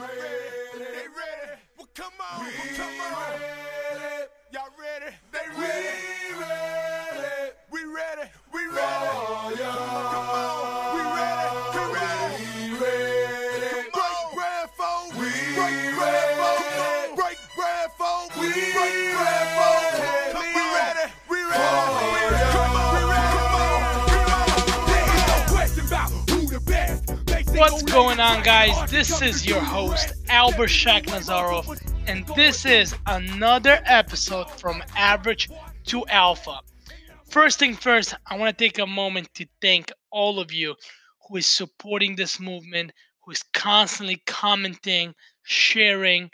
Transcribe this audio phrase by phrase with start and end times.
[0.00, 0.78] ready.
[0.78, 1.60] They ready.
[1.76, 2.46] Well, come on.
[2.46, 3.40] We come on.
[3.40, 4.26] Ready.
[4.52, 5.14] Y'all ready?
[5.32, 5.60] They.
[5.60, 6.07] Ready.
[27.98, 28.88] Going on, guys?
[28.92, 30.12] This is your host.
[30.28, 35.50] Albert Shaknazarov, and this is another episode from Average
[35.86, 36.60] to Alpha.
[37.28, 40.76] First thing first, I want to take a moment to thank all of you
[41.26, 42.92] who is supporting this movement,
[43.24, 46.30] who is constantly commenting, sharing,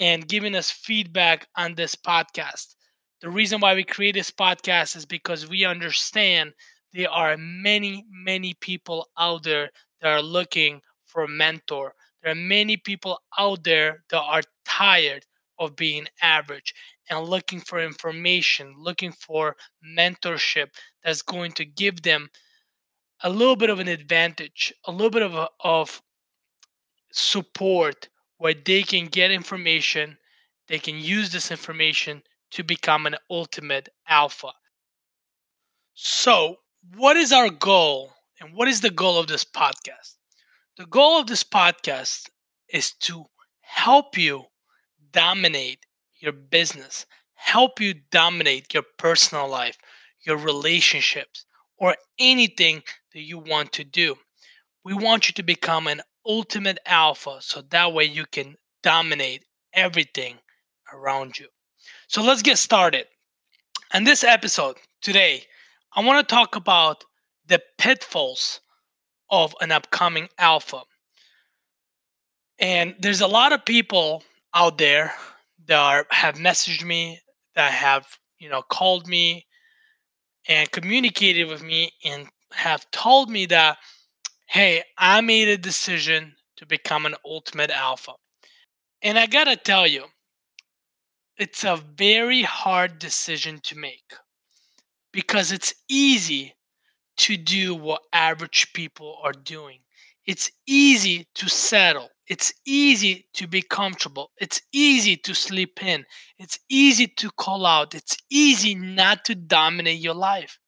[0.00, 2.74] and giving us feedback on this podcast.
[3.20, 6.54] The reason why we create this podcast is because we understand
[6.92, 10.80] there are many, many people out there that are looking
[11.14, 11.94] for a mentor.
[12.22, 15.24] There are many people out there that are tired
[15.58, 16.74] of being average
[17.08, 19.56] and looking for information, looking for
[19.96, 20.68] mentorship
[21.02, 22.28] that's going to give them
[23.22, 26.02] a little bit of an advantage, a little bit of, of
[27.12, 30.18] support where they can get information,
[30.66, 34.52] they can use this information to become an ultimate alpha.
[35.94, 36.56] So,
[36.96, 40.16] what is our goal and what is the goal of this podcast?
[40.76, 42.28] The goal of this podcast
[42.68, 43.26] is to
[43.60, 44.46] help you
[45.12, 45.86] dominate
[46.18, 49.78] your business, help you dominate your personal life,
[50.26, 54.18] your relationships, or anything that you want to do.
[54.82, 59.44] We want you to become an ultimate alpha so that way you can dominate
[59.74, 60.40] everything
[60.92, 61.46] around you.
[62.08, 63.06] So let's get started.
[63.92, 65.44] In this episode today,
[65.92, 67.04] I want to talk about
[67.46, 68.58] the pitfalls
[69.30, 70.82] of an upcoming alpha.
[72.58, 74.22] And there's a lot of people
[74.54, 75.12] out there
[75.66, 77.20] that are, have messaged me,
[77.54, 78.06] that have,
[78.38, 79.46] you know, called me
[80.48, 83.78] and communicated with me and have told me that,
[84.46, 88.12] hey, I made a decision to become an ultimate alpha.
[89.02, 90.04] And I gotta tell you,
[91.36, 94.12] it's a very hard decision to make
[95.12, 96.54] because it's easy
[97.16, 99.80] to do what average people are doing.
[100.26, 102.08] It's easy to settle.
[102.26, 104.32] It's easy to be comfortable.
[104.38, 106.06] It's easy to sleep in.
[106.38, 107.94] It's easy to call out.
[107.94, 110.58] It's easy not to dominate your life.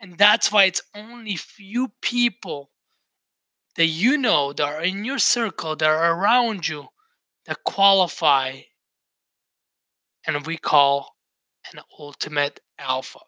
[0.00, 2.70] And that's why it's only few people
[3.76, 6.88] that you know that are in your circle, that are around you,
[7.46, 8.60] that qualify
[10.28, 11.16] and we call
[11.72, 13.20] an ultimate alpha.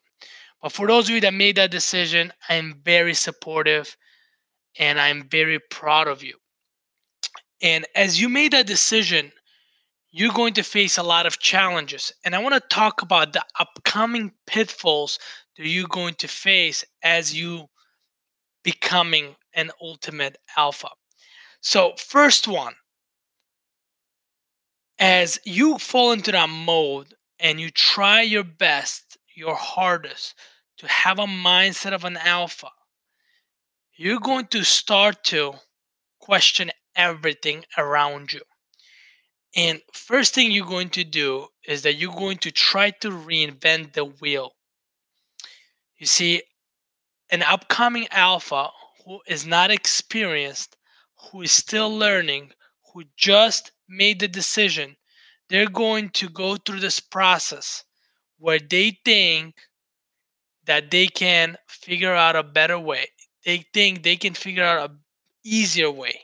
[0.62, 3.96] But for those of you that made that decision, I'm very supportive
[4.78, 6.36] and I'm very proud of you.
[7.62, 9.32] And as you made that decision,
[10.10, 12.12] you're going to face a lot of challenges.
[12.24, 15.18] And I want to talk about the upcoming pitfalls
[15.56, 17.66] that you're going to face as you
[18.62, 20.88] becoming an ultimate alpha.
[21.60, 22.74] So, first one,
[24.98, 30.34] as you fall into that mode and you try your best, your hardest
[30.78, 32.70] to have a mindset of an alpha,
[33.96, 35.54] you're going to start to
[36.20, 38.40] question everything around you.
[39.54, 43.92] And first thing you're going to do is that you're going to try to reinvent
[43.92, 44.54] the wheel.
[45.98, 46.42] You see,
[47.30, 48.70] an upcoming alpha
[49.04, 50.76] who is not experienced,
[51.30, 52.52] who is still learning,
[52.92, 54.96] who just made the decision,
[55.48, 57.84] they're going to go through this process
[58.40, 59.54] where they think
[60.64, 63.06] that they can figure out a better way.
[63.44, 64.94] They think they can figure out a
[65.44, 66.20] easier way.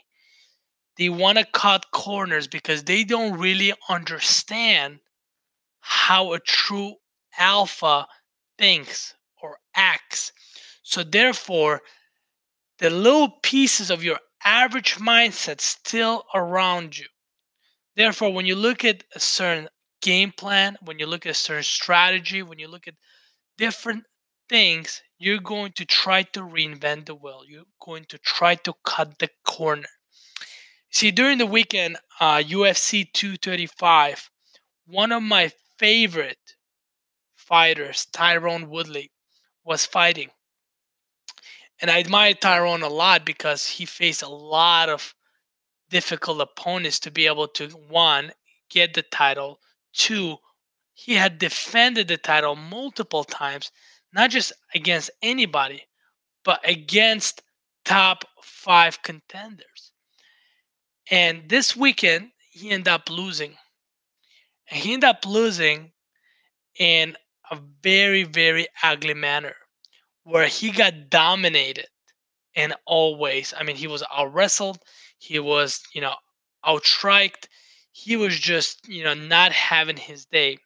[0.96, 4.98] They want to cut corners because they don't really understand
[5.80, 6.94] how a true
[7.38, 8.06] alpha
[8.58, 10.32] thinks or acts.
[10.82, 11.82] So therefore,
[12.78, 17.06] the little pieces of your average mindset still around you.
[17.94, 19.68] Therefore, when you look at a certain
[20.02, 22.94] game plan, when you look at certain strategy, when you look at
[23.58, 24.04] different
[24.48, 27.42] things, you're going to try to reinvent the wheel.
[27.46, 29.88] You're going to try to cut the corner.
[30.90, 34.30] See, during the weekend, uh, UFC 235,
[34.86, 36.38] one of my favorite
[37.34, 39.10] fighters, Tyron Woodley,
[39.64, 40.30] was fighting.
[41.80, 45.14] And I admire Tyron a lot because he faced a lot of
[45.90, 48.32] difficult opponents to be able to, one,
[48.70, 49.60] get the title,
[49.96, 50.36] two,
[50.94, 53.70] he had defended the title multiple times,
[54.12, 55.82] not just against anybody,
[56.44, 57.42] but against
[57.84, 59.92] top five contenders.
[61.10, 63.56] And this weekend, he ended up losing.
[64.70, 65.92] And he ended up losing
[66.78, 67.16] in
[67.50, 69.54] a very, very ugly manner
[70.24, 71.86] where he got dominated
[72.54, 73.54] in all ways.
[73.56, 74.78] I mean, he was out wrestled,
[75.18, 76.14] he was, you know,
[76.64, 77.46] outstriked,
[77.96, 80.58] he was just, you know, not having his day.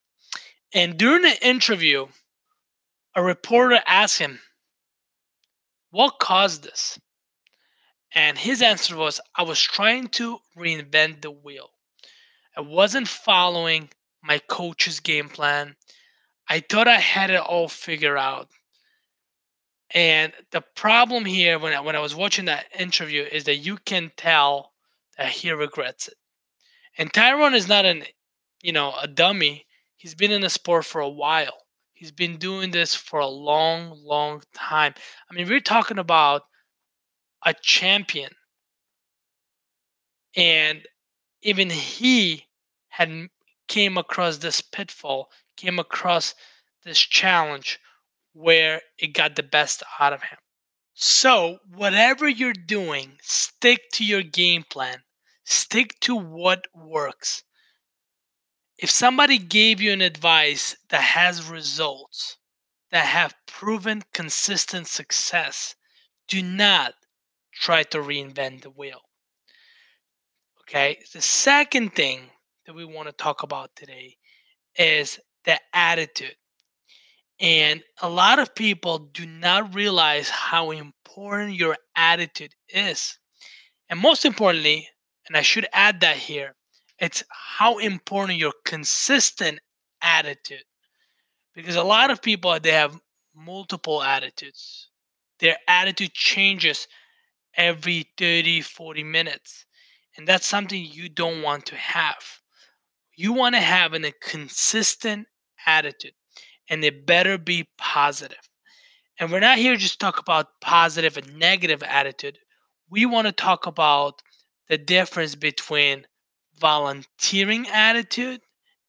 [0.74, 2.08] And during the interview,
[3.14, 4.40] a reporter asked him,
[5.90, 6.98] What caused this?
[8.12, 11.70] And his answer was, I was trying to reinvent the wheel.
[12.56, 13.90] I wasn't following
[14.24, 15.76] my coach's game plan.
[16.48, 18.48] I thought I had it all figured out.
[19.90, 23.76] And the problem here, when I, when I was watching that interview, is that you
[23.76, 24.72] can tell
[25.16, 26.14] that he regrets it.
[27.00, 28.04] And Tyron is not an,
[28.60, 29.64] you know, a dummy.
[29.96, 31.64] He's been in the sport for a while.
[31.94, 34.92] He's been doing this for a long, long time.
[35.30, 36.42] I mean, we're talking about
[37.42, 38.30] a champion.
[40.36, 40.86] And
[41.40, 42.44] even he
[42.90, 43.28] had
[43.66, 46.34] came across this pitfall, came across
[46.84, 47.80] this challenge
[48.34, 50.38] where it got the best out of him.
[50.92, 55.02] So, whatever you're doing, stick to your game plan.
[55.50, 57.42] Stick to what works.
[58.78, 62.36] If somebody gave you an advice that has results,
[62.92, 65.74] that have proven consistent success,
[66.28, 66.94] do not
[67.52, 69.00] try to reinvent the wheel.
[70.60, 72.30] Okay, the second thing
[72.64, 74.16] that we want to talk about today
[74.76, 76.36] is the attitude.
[77.40, 83.18] And a lot of people do not realize how important your attitude is.
[83.88, 84.88] And most importantly,
[85.30, 86.56] and I should add that here,
[86.98, 89.60] it's how important your consistent
[90.02, 90.64] attitude.
[91.54, 93.00] Because a lot of people uh, they have
[93.32, 94.88] multiple attitudes.
[95.38, 96.88] Their attitude changes
[97.54, 99.66] every 30, 40 minutes.
[100.16, 102.24] And that's something you don't want to have.
[103.14, 105.28] You want to have an, a consistent
[105.64, 106.14] attitude,
[106.68, 108.48] and it better be positive.
[109.20, 112.38] And we're not here just talk about positive and negative attitude.
[112.88, 114.22] We want to talk about
[114.70, 116.06] the difference between
[116.60, 118.40] volunteering attitude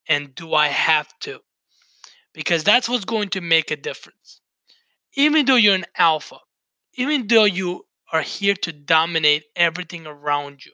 [0.08, 1.40] and do I have to?
[2.34, 4.42] Because that's what's going to make a difference.
[5.16, 6.38] Even though you're an alpha,
[6.94, 7.84] even though you
[8.14, 10.72] are here to dominate everything around you,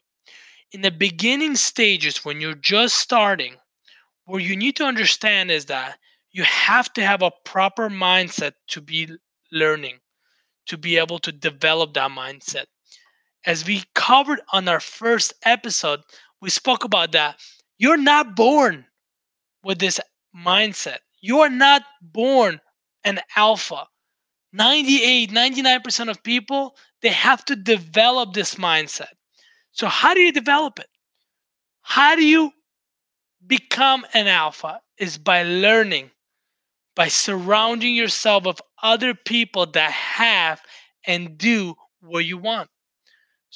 [0.74, 3.56] in the beginning stages when you're just starting,
[4.26, 5.98] what you need to understand is that
[6.32, 9.08] you have to have a proper mindset to be
[9.54, 10.00] learning,
[10.66, 12.66] to be able to develop that mindset.
[13.48, 16.02] As we covered on our first episode,
[16.42, 17.40] we spoke about that.
[17.78, 18.86] You're not born
[19.64, 20.02] with this
[20.36, 20.98] mindset.
[21.22, 22.60] You are not born
[23.06, 23.88] an alpha.
[24.52, 29.14] 98, 99% of people, they have to develop this mindset.
[29.72, 30.90] So, how do you develop it?
[31.84, 32.52] How do you
[33.46, 34.82] become an alpha?
[34.98, 36.12] Is by learning,
[36.98, 40.60] by surrounding yourself with other people that have
[41.06, 42.70] and do what you want.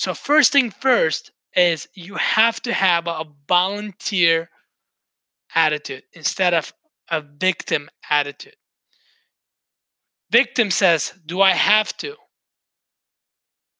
[0.01, 4.49] So, first thing first is you have to have a volunteer
[5.53, 6.73] attitude instead of
[7.09, 8.55] a victim attitude.
[10.31, 12.15] Victim says, Do I have to?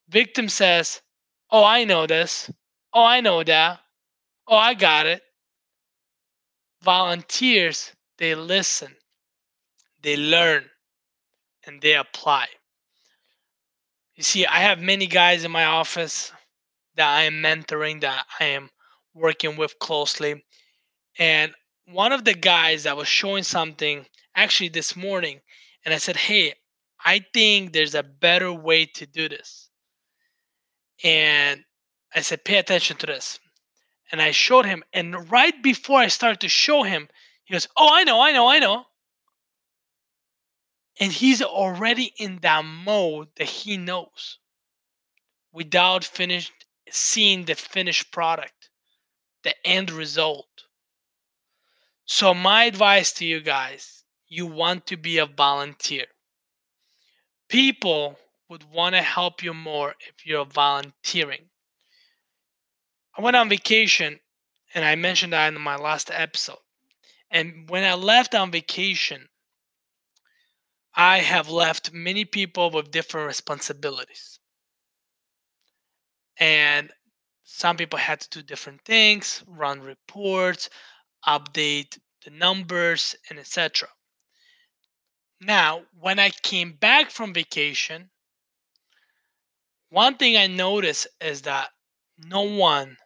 [0.10, 1.02] Victim says,
[1.50, 2.52] Oh, I know this.
[2.94, 3.80] Oh, I know that.
[4.48, 5.24] Oh, I got it.
[6.84, 8.96] Volunteers, they listen,
[10.04, 10.70] they learn,
[11.66, 12.48] and they apply.
[14.22, 16.32] You see, I have many guys in my office
[16.94, 18.70] that I am mentoring, that I am
[19.16, 20.46] working with closely.
[21.18, 25.42] And one of the guys that was showing something actually this morning,
[25.84, 26.54] and I said, Hey,
[27.04, 29.72] I think there's a better way to do this.
[31.04, 31.66] And
[32.14, 33.40] I said, Pay attention to this.
[34.12, 34.84] And I showed him.
[34.94, 37.10] And right before I started to show him,
[37.46, 38.86] he goes, Oh, I know, I know, I know.
[41.00, 44.40] And he's already in that mode that he knows
[45.52, 46.52] without finished
[46.90, 48.70] seeing the finished product,
[49.44, 50.48] the end result.
[52.06, 56.06] So, my advice to you guys you want to be a volunteer.
[57.50, 58.18] People
[58.48, 61.50] would want to help you more if you're volunteering.
[63.18, 64.22] I went on vacation,
[64.74, 66.64] and I mentioned that in my last episode.
[67.30, 69.28] And when I left on vacation,
[70.94, 74.40] I have left many people with different responsibilities.
[76.38, 76.92] And
[77.44, 80.70] some people had to do different things, run reports,
[81.26, 83.90] update the numbers, and etc.
[85.40, 88.10] Now, when I came back from vacation,
[89.90, 91.72] one thing I noticed is that
[92.18, 92.98] no one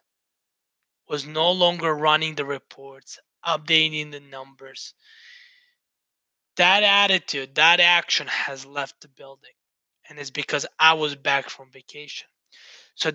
[1.08, 4.94] was no longer running the reports, updating the numbers.
[6.56, 9.52] That attitude, that action has left the building.
[10.08, 12.28] And it's because I was back from vacation.
[12.94, 13.12] So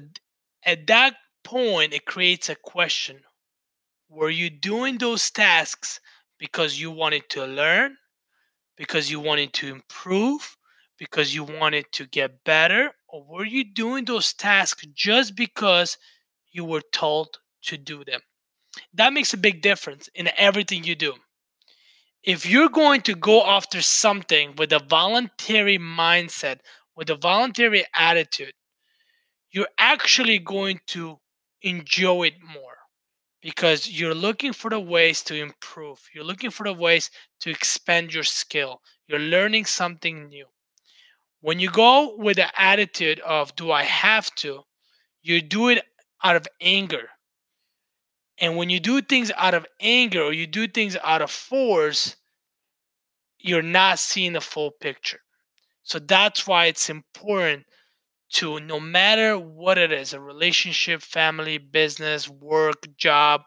[0.63, 3.21] at that point, it creates a question
[4.09, 5.99] Were you doing those tasks
[6.37, 7.97] because you wanted to learn,
[8.75, 10.57] because you wanted to improve,
[10.97, 15.97] because you wanted to get better, or were you doing those tasks just because
[16.51, 18.21] you were told to do them?
[18.93, 21.15] That makes a big difference in everything you do.
[22.23, 26.59] If you're going to go after something with a voluntary mindset,
[26.95, 28.53] with a voluntary attitude,
[29.51, 31.19] you're actually going to
[31.63, 32.77] enjoy it more
[33.41, 35.99] because you're looking for the ways to improve.
[36.13, 37.09] You're looking for the ways
[37.41, 38.81] to expand your skill.
[39.07, 40.45] You're learning something new.
[41.39, 44.61] When you go with the attitude of, do I have to?
[45.23, 45.83] You do it
[46.23, 47.09] out of anger.
[48.41, 52.15] And when you do things out of anger or you do things out of force,
[53.39, 55.19] you're not seeing the full picture.
[55.83, 57.65] So that's why it's important
[58.33, 63.43] to, no matter what it is a relationship, family, business, work, job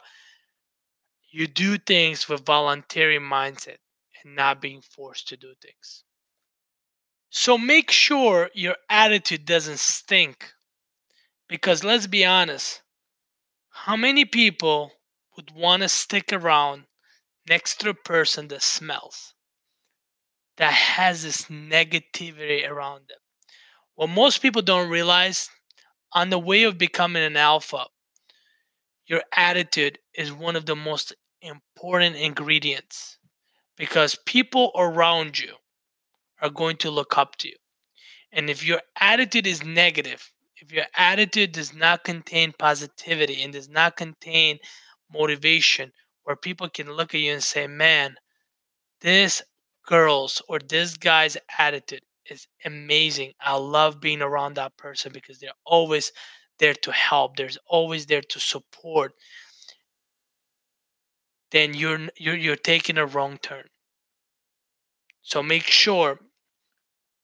[1.35, 3.79] you do things with voluntary mindset
[4.23, 6.05] and not being forced to do things.
[7.31, 10.53] So make sure your attitude doesn't stink.
[11.49, 12.83] Because let's be honest,
[13.85, 14.91] how many people
[15.37, 16.85] would want to stick around
[17.47, 19.35] next to a person that smells,
[20.57, 23.19] that has this negativity around them?
[23.95, 25.51] What most people don't realize
[26.15, 27.85] on the way of becoming an alpha,
[29.07, 33.19] your attitude is one of the most important ingredients
[33.77, 35.57] because people around you
[36.41, 37.57] are going to look up to you.
[38.33, 40.33] And if your attitude is negative,
[40.65, 44.59] if your attitude does not contain positivity and does not contain
[45.13, 45.93] motivation,
[46.23, 48.17] where people can look at you and say, man,
[49.03, 49.43] this
[49.87, 53.33] girl's or this guy's attitude is amazing.
[53.41, 56.11] I love being around that person because they're always
[56.59, 59.13] there to help, there's always there to support.
[61.51, 63.65] Then you're you're you're taking a wrong turn.
[65.23, 66.19] So make sure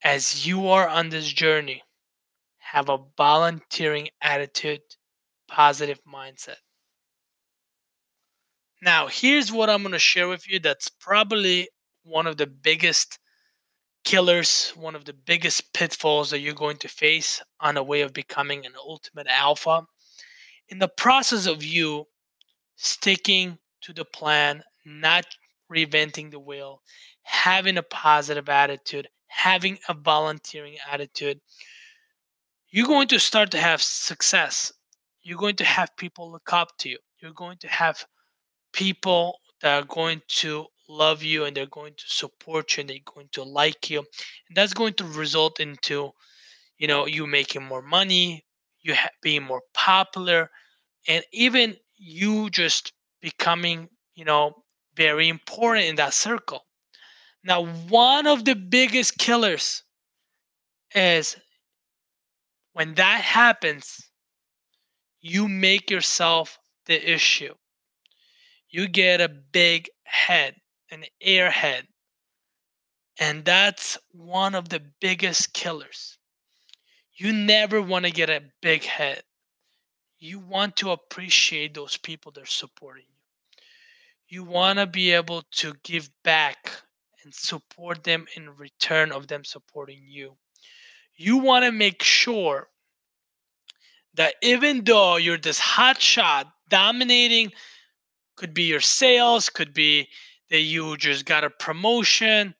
[0.02, 1.82] as you are on this journey,
[2.72, 4.80] have a volunteering attitude,
[5.48, 6.60] positive mindset.
[8.80, 11.68] Now, here's what I'm going to share with you that's probably
[12.04, 13.18] one of the biggest
[14.04, 18.12] killers, one of the biggest pitfalls that you're going to face on a way of
[18.12, 19.82] becoming an ultimate alpha.
[20.68, 22.06] In the process of you
[22.76, 25.26] sticking to the plan, not
[25.70, 26.82] reinventing the wheel,
[27.22, 31.40] having a positive attitude, having a volunteering attitude,
[32.70, 34.72] you're going to start to have success.
[35.22, 36.98] You're going to have people look up to you.
[37.20, 38.04] You're going to have
[38.72, 42.96] people that are going to love you and they're going to support you and they're
[43.14, 43.98] going to like you.
[43.98, 46.10] And that's going to result into,
[46.78, 48.44] you know, you making more money,
[48.82, 50.50] you ha- being more popular,
[51.08, 54.54] and even you just becoming, you know,
[54.96, 56.64] very important in that circle.
[57.44, 59.82] Now, one of the biggest killers
[60.94, 61.36] is
[62.72, 64.10] when that happens,
[65.20, 67.54] you make yourself the issue.
[68.68, 70.54] You get a big head,
[70.90, 71.82] an airhead.
[73.18, 76.16] And that's one of the biggest killers.
[77.14, 79.22] You never want to get a big head.
[80.18, 83.16] You want to appreciate those people that are supporting you.
[84.28, 86.70] You want to be able to give back
[87.24, 90.36] and support them in return of them supporting you.
[91.22, 92.70] You want to make sure
[94.14, 97.52] that even though you're this hot shot dominating,
[98.36, 100.08] could be your sales, could be
[100.48, 102.54] that you just got a promotion,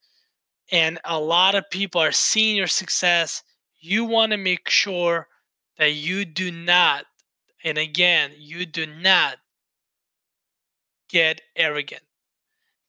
[0.71, 3.43] and a lot of people are seeing your success,
[3.79, 5.26] you want to make sure
[5.79, 7.07] that you do not,
[7.64, 9.38] and again, you do not
[11.09, 12.02] get arrogant,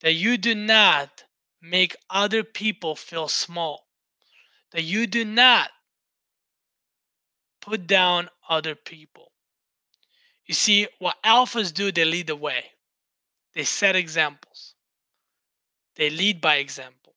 [0.01, 1.23] that you do not
[1.61, 3.87] make other people feel small,
[4.71, 5.69] that you do not
[7.61, 9.31] put down other people.
[10.45, 12.65] You see, what alphas do, they lead the way,
[13.53, 14.75] they set examples,
[15.95, 17.15] they lead by example.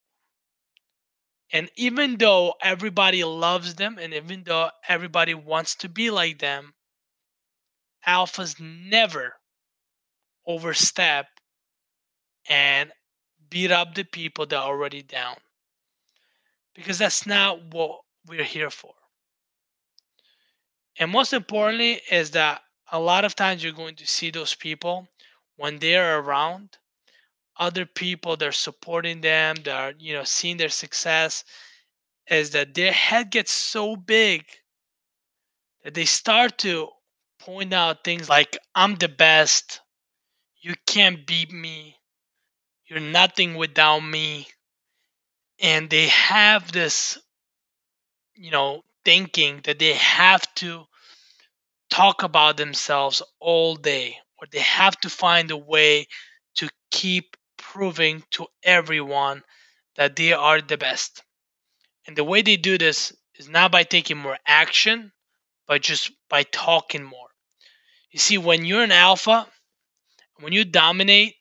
[1.53, 6.75] And even though everybody loves them and even though everybody wants to be like them,
[8.07, 9.35] alphas never
[10.47, 11.27] overstep
[12.49, 12.91] and
[13.51, 15.37] beat up the people that are already down.
[16.75, 18.95] Because that's not what we're here for.
[20.99, 22.63] And most importantly, is that
[22.93, 25.09] a lot of times you're going to see those people
[25.57, 26.79] when they're around
[27.57, 31.45] other people they're supporting them they're you know seeing their success
[32.29, 34.45] is that their head gets so big
[35.85, 36.89] that they start to
[37.39, 39.81] point out things like i'm the best.
[40.63, 41.99] You can't beat me.
[42.87, 44.49] You're nothing without me
[45.65, 47.19] and they have this
[48.37, 50.85] you know thinking that they have to
[51.91, 56.07] talk about themselves all day or they have to find a way
[56.55, 59.43] to keep proving to everyone
[59.97, 61.23] that they are the best.
[62.07, 65.13] And the way they do this is not by taking more action,
[65.67, 67.29] but just by talking more.
[68.11, 69.47] You see, when you're an alpha,
[70.41, 71.35] when you dominate,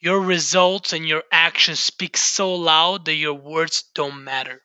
[0.00, 4.62] your results and your actions speak so loud that your words don't matter.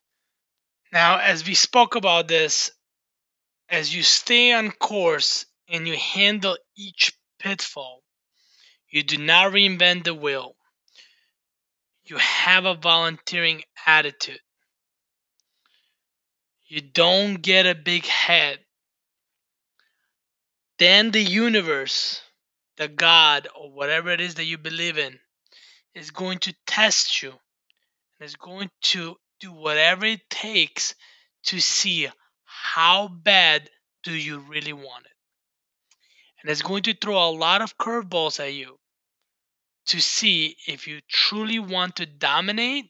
[0.91, 2.71] Now, as we spoke about this,
[3.69, 8.03] as you stay on course and you handle each pitfall,
[8.91, 10.55] you do not reinvent the wheel.
[12.03, 14.39] You have a volunteering attitude.
[16.67, 18.59] You don't get a big head.
[20.77, 22.21] Then the universe,
[22.77, 25.19] the God, or whatever it is that you believe in,
[25.93, 30.95] is going to test you and is going to do whatever it takes
[31.43, 32.07] to see
[32.45, 33.69] how bad
[34.03, 35.11] do you really want it.
[36.41, 38.77] And it's going to throw a lot of curveballs at you
[39.87, 42.85] to see if you truly want to dominate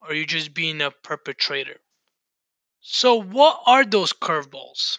[0.00, 1.80] or you're just being a perpetrator.
[2.80, 4.98] So, what are those curveballs?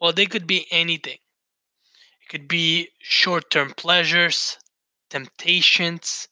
[0.00, 1.18] Well, they could be anything.
[2.24, 4.56] It could be short term pleasures,
[5.10, 6.26] temptations,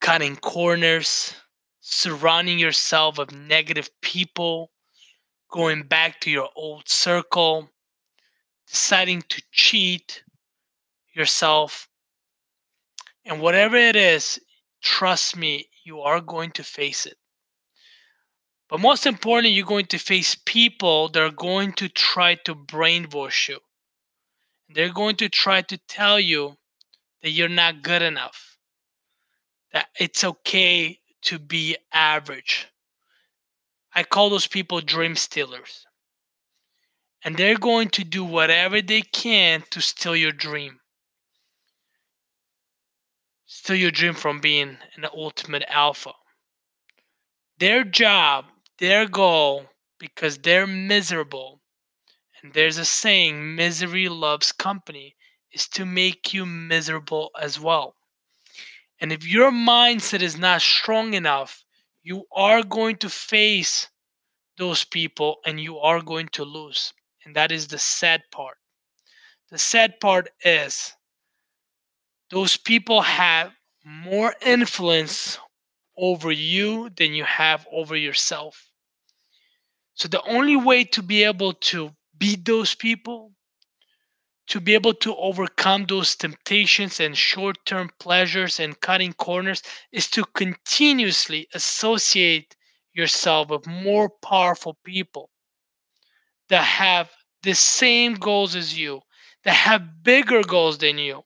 [0.00, 1.34] cutting corners,
[1.80, 4.72] surrounding yourself with negative people,
[5.48, 7.70] going back to your old circle,
[8.66, 10.24] deciding to cheat
[11.14, 11.88] yourself.
[13.24, 14.40] And whatever it is,
[14.82, 17.18] trust me, you are going to face it.
[18.68, 23.48] But most importantly, you're going to face people that are going to try to brainwash
[23.48, 23.60] you.
[24.74, 26.56] They're going to try to tell you
[27.22, 28.56] that you're not good enough,
[29.72, 32.66] that it's okay to be average.
[33.94, 35.86] I call those people dream stealers.
[37.24, 40.80] And they're going to do whatever they can to steal your dream.
[43.46, 46.12] Steal your dream from being an ultimate alpha.
[47.58, 48.46] Their job,
[48.78, 49.66] their goal,
[50.00, 51.61] because they're miserable,
[52.42, 55.16] and there's a saying, misery loves company,
[55.52, 57.94] is to make you miserable as well.
[59.00, 61.64] And if your mindset is not strong enough,
[62.02, 63.88] you are going to face
[64.58, 66.92] those people and you are going to lose.
[67.24, 68.58] And that is the sad part.
[69.50, 70.92] The sad part is
[72.30, 73.52] those people have
[73.84, 75.38] more influence
[75.96, 78.70] over you than you have over yourself.
[79.94, 83.32] So the only way to be able to beat those people,
[84.48, 90.08] to be able to overcome those temptations and short term pleasures and cutting corners, is
[90.10, 92.56] to continuously associate
[92.92, 95.30] yourself with more powerful people
[96.48, 97.10] that have
[97.42, 99.00] the same goals as you,
[99.44, 101.22] that have bigger goals than you.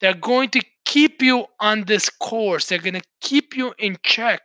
[0.00, 4.40] They're going to keep you on this course, they're going to keep you in check.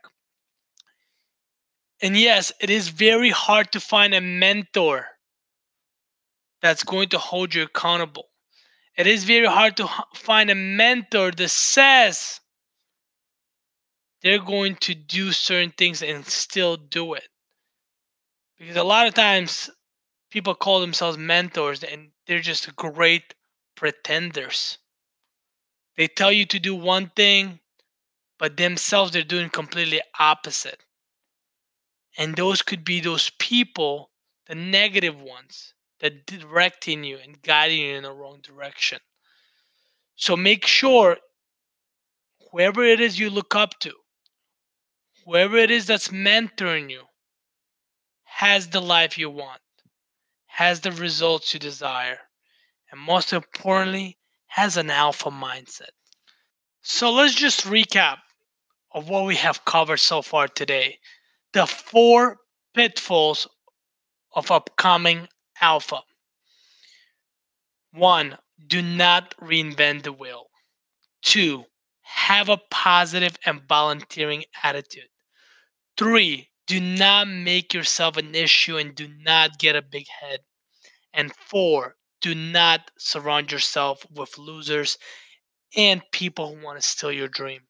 [2.02, 5.06] And yes, it is very hard to find a mentor
[6.64, 8.30] that's going to hold you accountable.
[8.96, 12.40] It is very hard to find a mentor that says
[14.22, 17.28] they're going to do certain things and still do it.
[18.58, 19.68] Because a lot of times
[20.30, 23.34] people call themselves mentors and they're just great
[23.74, 24.78] pretenders.
[25.98, 27.60] They tell you to do one thing,
[28.38, 30.82] but themselves they're doing completely opposite.
[32.16, 34.10] And those could be those people,
[34.46, 35.73] the negative ones,
[36.04, 38.98] that directing you and guiding you in the wrong direction.
[40.16, 41.16] So make sure
[42.52, 43.94] whoever it is you look up to,
[45.24, 47.04] whoever it is that's mentoring you,
[48.24, 49.62] has the life you want,
[50.44, 52.18] has the results you desire,
[52.92, 55.94] and most importantly, has an alpha mindset.
[56.82, 58.18] So let's just recap
[58.92, 60.98] of what we have covered so far today
[61.54, 62.36] the four
[62.74, 63.48] pitfalls
[64.34, 65.28] of upcoming
[65.60, 66.02] alpha.
[67.92, 70.50] One, do not reinvent the wheel.
[71.22, 71.64] Two,
[72.02, 75.08] have a positive and volunteering attitude.
[75.96, 80.40] Three, do not make yourself an issue and do not get a big head.
[81.12, 84.98] And four, do not surround yourself with losers
[85.76, 87.60] and people who want to steal your dream.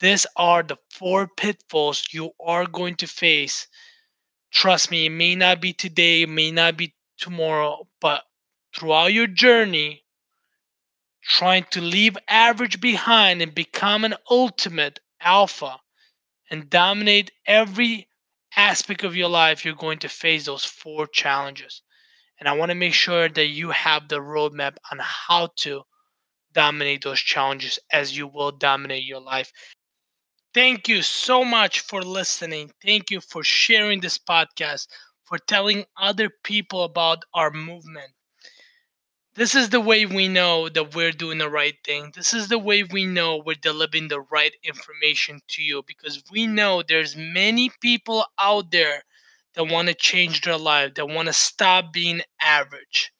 [0.00, 3.66] These are the four pitfalls you are going to face.
[4.52, 8.24] Trust me, it may not be today, it may not be tomorrow, but
[8.74, 10.04] throughout your journey,
[11.22, 15.78] trying to leave average behind and become an ultimate alpha
[16.50, 18.08] and dominate every
[18.56, 21.82] aspect of your life, you're going to face those four challenges.
[22.38, 25.82] And I want to make sure that you have the roadmap on how to
[26.52, 29.52] dominate those challenges as you will dominate your life.
[30.54, 32.72] Thank you so much for listening.
[32.82, 34.86] Thank you for sharing this podcast,
[35.26, 38.12] for telling other people about our movement.
[39.34, 42.12] This is the way we know that we're doing the right thing.
[42.14, 46.46] This is the way we know we're delivering the right information to you because we
[46.46, 49.02] know there's many people out there
[49.54, 53.12] that want to change their life, that want to stop being average.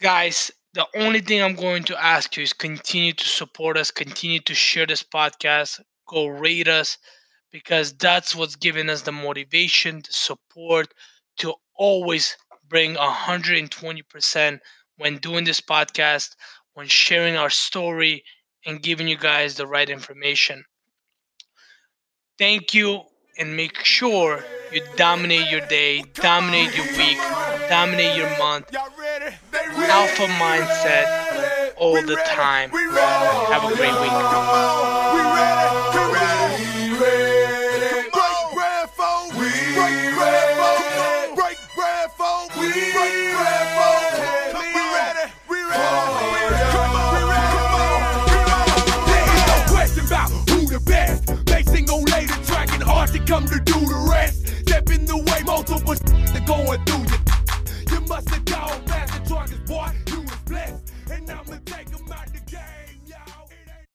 [0.00, 4.40] Guys, the only thing I'm going to ask you is continue to support us, continue
[4.40, 6.96] to share this podcast, go rate us
[7.56, 10.92] because that's what's giving us the motivation, the support
[11.38, 12.36] to always
[12.68, 14.58] bring 120%
[14.98, 16.36] when doing this podcast,
[16.74, 18.22] when sharing our story,
[18.66, 20.62] and giving you guys the right information.
[22.38, 23.00] Thank you,
[23.38, 27.16] and make sure you dominate your day, dominate your week,
[27.70, 28.70] dominate your month.
[28.74, 32.68] Alpha mindset all the time.
[32.68, 35.05] Have a great week.
[56.56, 56.95] going through.